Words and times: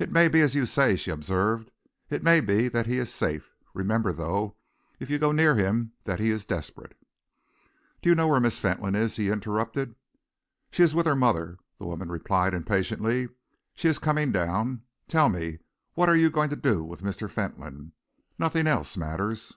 "It 0.00 0.10
may 0.10 0.26
be 0.26 0.40
as 0.40 0.56
you 0.56 0.66
say," 0.66 0.96
she 0.96 1.12
observed. 1.12 1.70
"It 2.10 2.24
may 2.24 2.40
be 2.40 2.66
that 2.66 2.86
he 2.86 2.98
is 2.98 3.14
safe. 3.14 3.54
Remember, 3.74 4.12
though, 4.12 4.56
if 4.98 5.08
you 5.08 5.20
go 5.20 5.30
near 5.30 5.54
him, 5.54 5.92
that 6.02 6.18
he 6.18 6.30
is 6.30 6.44
desperate." 6.44 6.98
"Do 8.02 8.08
you 8.08 8.16
know 8.16 8.26
where 8.26 8.40
Miss 8.40 8.58
Fentolin 8.58 8.96
is?" 8.96 9.14
he 9.14 9.30
interrupted. 9.30 9.94
"She 10.72 10.82
is 10.82 10.96
with 10.96 11.06
her 11.06 11.14
mother," 11.14 11.58
the 11.78 11.86
woman 11.86 12.08
replied, 12.10 12.54
impatiently. 12.54 13.28
"She 13.72 13.86
is 13.86 14.00
coming 14.00 14.32
down. 14.32 14.82
Tell 15.06 15.28
me, 15.28 15.60
what 15.94 16.08
are 16.08 16.16
you 16.16 16.28
going 16.28 16.50
to 16.50 16.56
do 16.56 16.82
with 16.82 17.02
Mr. 17.02 17.30
Fentolin? 17.30 17.92
Nothing 18.40 18.66
else 18.66 18.96
matters." 18.96 19.56